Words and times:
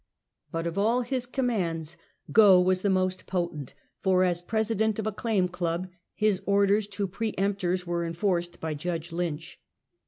But 0.51 0.65
of 0.65 0.79
all 0.79 1.01
his 1.01 1.27
commands 1.27 1.95
"go 2.31 2.59
"was 2.59 2.83
most 2.83 3.27
potent; 3.27 3.75
for, 3.99 4.23
as 4.23 4.41
presi 4.41 4.75
dent 4.75 4.97
of 4.97 5.05
a 5.05 5.11
claim 5.11 5.47
club, 5.47 5.89
his 6.15 6.41
orders 6.47 6.87
to 6.87 7.07
pre 7.07 7.33
emptors 7.33 7.85
were 7.85 8.03
enforced 8.03 8.59
by 8.59 8.73
Judge 8.73 9.11
Lynch. 9.11 9.61